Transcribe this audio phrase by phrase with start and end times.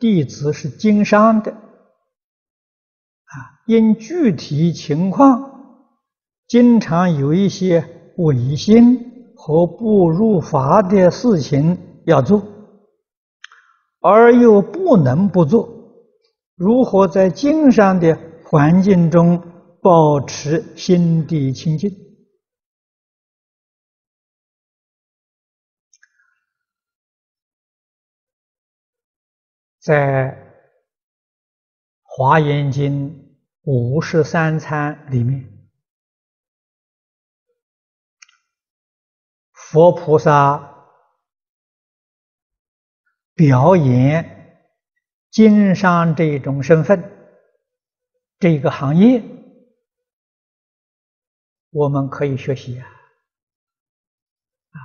[0.00, 3.34] 弟子是经商的，啊，
[3.66, 5.50] 因具体情况，
[6.46, 7.84] 经常有一些
[8.16, 12.42] 违心和不入法的事情要做，
[14.00, 15.68] 而又不能不做，
[16.56, 19.42] 如何在经商的环境中
[19.82, 21.90] 保持心地清净？
[29.88, 29.96] 在
[32.02, 33.08] 《华严经》
[33.62, 35.48] 五十三参里面，
[39.50, 40.92] 佛菩萨
[43.32, 44.60] 表演
[45.30, 47.02] 经商这种身份，
[48.38, 49.22] 这个行业，
[51.70, 52.86] 我们可以学习啊！
[54.68, 54.76] 啊，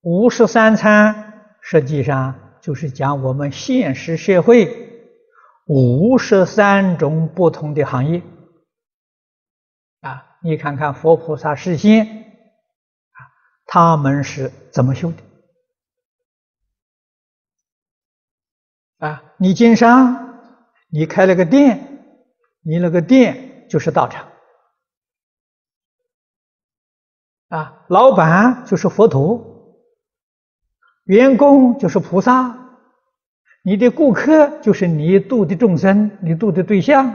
[0.00, 2.47] 五十三餐实际上。
[2.60, 4.88] 就是讲我们现实社会
[5.66, 8.22] 五十三种不同的行业
[10.00, 12.34] 啊，你看看佛菩萨示现，
[13.66, 15.22] 他们是怎么修的
[18.98, 19.22] 啊？
[19.38, 20.40] 你经商，
[20.88, 22.04] 你开了个店，
[22.62, 24.28] 你那个店就是道场
[27.48, 29.57] 啊，老板就是佛陀。
[31.08, 32.54] 员工就是菩萨，
[33.62, 37.06] 你的顾客就是你度的众生，你度的对象，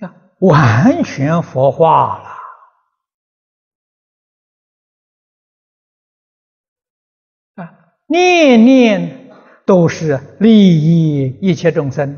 [0.00, 2.28] 啊，完全佛化了，
[7.64, 9.30] 啊，念念
[9.64, 12.14] 都是利益一切众生，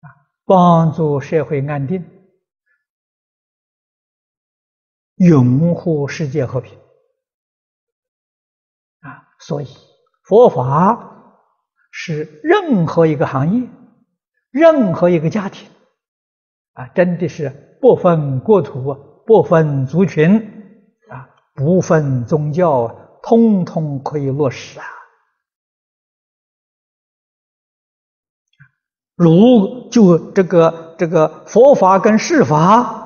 [0.00, 0.10] 啊，
[0.44, 2.04] 帮助社会安定。
[5.16, 6.76] 拥护世界和平
[9.00, 9.28] 啊！
[9.38, 9.68] 所以
[10.24, 11.38] 佛法
[11.90, 13.68] 是任何一个行业、
[14.50, 15.68] 任何一个家庭
[16.72, 18.94] 啊，真的是不分国土、
[19.24, 20.36] 不分族群
[21.08, 22.88] 啊、不分宗教，
[23.22, 24.86] 通通可以落实啊！
[29.14, 33.03] 如就这个这个佛法跟世法。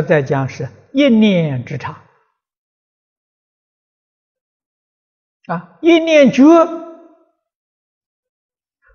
[0.00, 2.02] 实在讲是一念之差
[5.46, 5.78] 啊！
[5.82, 6.44] 一念觉，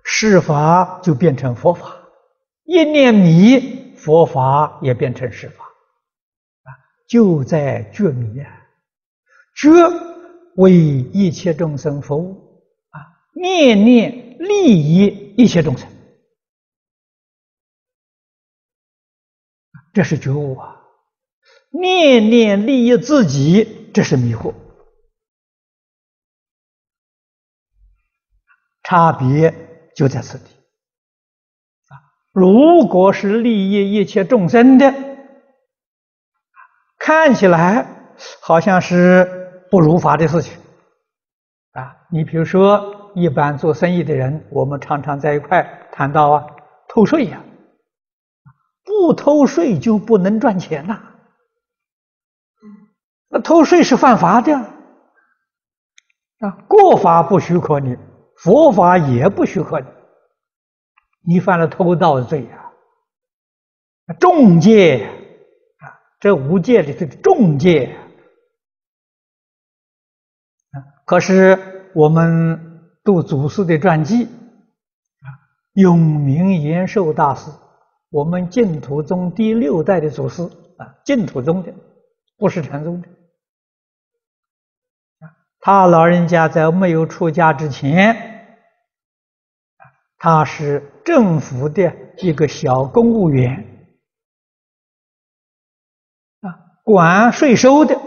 [0.02, 1.88] 世法就变成佛法；
[2.64, 5.64] 一念迷，佛法也变成世法。
[5.64, 6.68] 啊，
[7.06, 8.66] 就在觉迷啊！
[9.54, 9.70] 觉
[10.56, 12.98] 为一切众生服务啊，
[13.34, 15.88] 念念利益一切众生，
[19.92, 20.76] 这是觉悟啊！
[21.70, 24.54] 念念利益自己，这是迷惑。
[28.82, 29.54] 差别
[29.94, 30.44] 就在此地。
[30.44, 31.92] 啊，
[32.32, 34.94] 如果是利益一切众生的，
[36.96, 40.58] 看起来好像是不如法的事情。
[41.72, 46.46] 啊，你比如说，一般做生意的人，我们常常在一块谈到啊，
[46.88, 47.44] 偷税呀，
[48.84, 51.07] 不偷税就不能赚钱呐。
[53.30, 54.56] 那偷税是犯法的
[56.38, 56.50] 啊！
[56.66, 57.96] 国法不许可你，
[58.36, 59.86] 佛法也不许可你，
[61.34, 62.72] 你犯了偷盗罪呀！
[64.18, 65.04] 重戒
[65.78, 67.94] 啊，这五戒里头的重戒
[70.70, 70.80] 啊！
[71.04, 75.28] 可是我们读祖师的传记啊，
[75.74, 77.50] 永明延寿大师，
[78.10, 80.42] 我们净土宗第六代的祖师
[80.78, 81.74] 啊，净土宗的，
[82.38, 83.08] 不是禅宗的。
[85.60, 88.56] 他老人家在没有出家之前，
[90.16, 93.66] 他是政府的一个小公务员，
[96.40, 98.00] 啊，管税收的，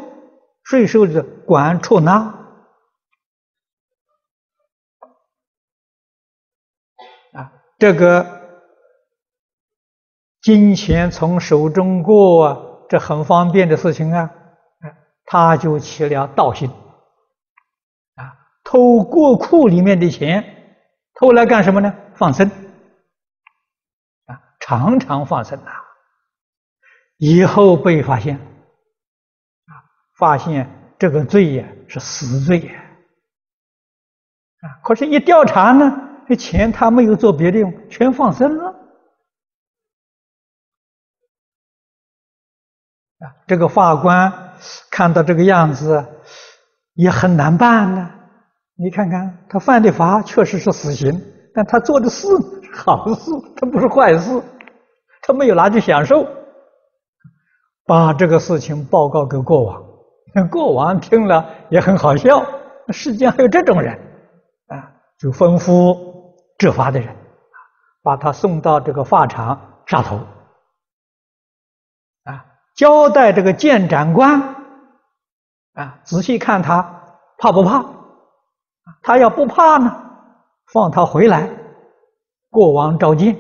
[0.64, 2.20] 税收的管出纳，
[7.34, 8.42] 啊，这个
[10.42, 12.58] 金钱从手中过啊，
[12.90, 14.32] 这很方便的事情啊，
[15.26, 16.72] 他就起了盗心。
[18.72, 20.42] 偷国库里面的钱，
[21.16, 21.94] 偷来干什么呢？
[22.16, 22.50] 放生
[24.28, 25.84] 啊，常常放生啊。
[27.18, 29.76] 以后被发现，啊，
[30.18, 32.82] 发现这个罪呀是死罪呀，
[34.62, 35.92] 啊，可是，一调查呢，
[36.30, 38.70] 这钱他没有做别的用，全放生了。
[43.20, 44.56] 啊，这个法官
[44.90, 46.08] 看到这个样子。
[46.94, 48.21] 也很难办呢。
[48.82, 51.12] 你看看他犯的法确实是死刑，
[51.54, 52.28] 但他做的事
[52.64, 54.42] 是好事，他不是坏事，
[55.22, 56.28] 他没有拿去享受。
[57.86, 59.84] 把这个事情报告给国王，
[60.50, 62.44] 国王听了也很好笑。
[62.90, 63.94] 世间还有这种人
[64.68, 65.96] 啊，就吩咐
[66.58, 67.16] 执法的人，
[68.02, 70.16] 把他送到这个法场杀头。
[72.24, 72.44] 啊，
[72.76, 74.42] 交代这个监斩官
[75.74, 76.82] 啊，仔细看他
[77.38, 77.86] 怕不怕？
[79.02, 79.96] 他要不怕呢，
[80.74, 81.50] 放他回来，
[82.50, 83.36] 国王召见；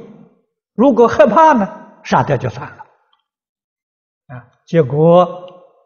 [0.75, 1.67] 如果害怕呢，
[2.03, 2.77] 杀掉就算了。
[4.35, 5.27] 啊，结果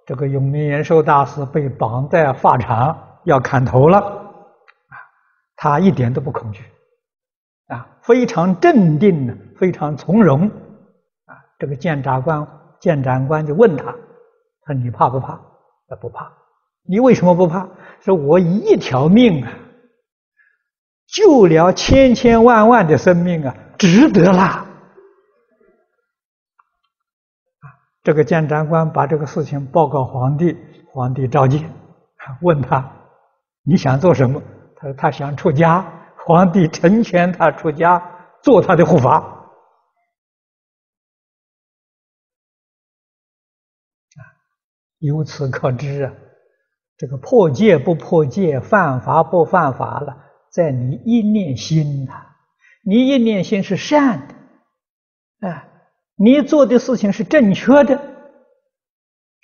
[0.05, 4.93] 这个永明延寿大师被绑在法场要砍头了，啊，
[5.55, 6.63] 他一点都不恐惧，
[7.67, 10.47] 啊，非常镇定的，非常从容，
[11.25, 12.47] 啊，这个监察官、
[12.79, 13.85] 监斩官就问他，
[14.61, 15.39] 他说你怕不怕？
[15.87, 16.31] 他不怕。
[16.87, 17.69] 你为什么不怕？
[18.01, 19.51] 说我一条命啊，
[21.07, 24.65] 救了千千万万的生命啊，值得啦。
[28.03, 30.55] 这个监斩官把这个事情报告皇帝，
[30.91, 31.73] 皇帝召见，
[32.41, 32.91] 问他
[33.65, 34.39] ：“你想做什么？”
[34.77, 35.91] 他说：“他想出家。”
[36.27, 38.01] 皇帝成全他出家，
[38.41, 39.17] 做他的护法。
[44.17, 44.21] 啊，
[44.97, 46.13] 由此可知啊，
[46.97, 50.17] 这个破戒不破戒，犯法不犯法了，
[50.49, 52.13] 在你一念心呐，
[52.83, 54.27] 你一念心是善
[55.39, 55.67] 的，啊。
[56.17, 58.01] 你做的事情是正确的，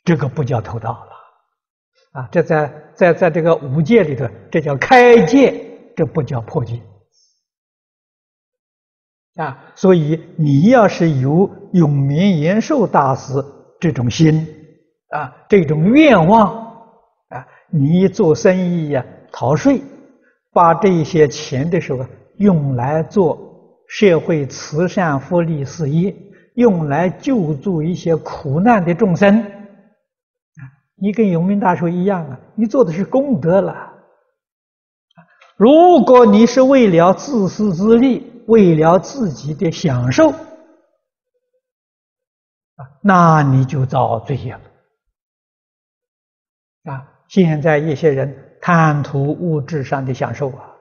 [0.06, 6.81] 这个不叫偷盗了，啊，这在在在这个五戒里头，这叫开戒，这不叫破戒，
[9.36, 13.33] 啊，所以你要是有永明延寿大师
[13.81, 14.48] 这种心，
[15.09, 16.60] 啊，这种愿望，
[17.31, 19.81] 啊，你做生意呀，逃税，
[20.51, 22.05] 把这些钱的时候
[22.37, 23.39] 用来做
[23.87, 26.15] 社会慈善福利事业。
[26.55, 30.61] 用来救助一些苦难的众生，啊，
[30.95, 33.93] 你跟永明大师一样啊，你做的是功德了。
[35.55, 40.33] 如果你是为了自私自利，为了自己的享受，
[43.01, 44.61] 那你就遭罪业了。
[46.91, 50.75] 啊，现在一些人贪图物质上的享受啊，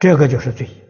[0.00, 0.82] 这个就是罪啊。